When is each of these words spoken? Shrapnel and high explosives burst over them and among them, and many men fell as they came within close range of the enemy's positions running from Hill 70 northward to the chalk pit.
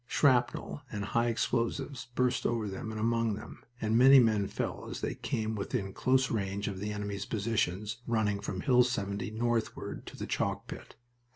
Shrapnel 0.07 0.81
and 0.91 1.05
high 1.05 1.27
explosives 1.27 2.07
burst 2.15 2.47
over 2.47 2.67
them 2.67 2.89
and 2.89 2.99
among 2.99 3.35
them, 3.35 3.61
and 3.79 3.95
many 3.95 4.17
men 4.17 4.47
fell 4.47 4.89
as 4.89 5.01
they 5.01 5.13
came 5.13 5.53
within 5.53 5.93
close 5.93 6.31
range 6.31 6.67
of 6.67 6.79
the 6.79 6.91
enemy's 6.91 7.27
positions 7.27 7.97
running 8.07 8.39
from 8.39 8.61
Hill 8.61 8.81
70 8.81 9.29
northward 9.29 10.07
to 10.07 10.17
the 10.17 10.25
chalk 10.25 10.65
pit. 10.65 10.95